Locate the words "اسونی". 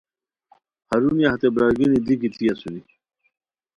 2.51-2.81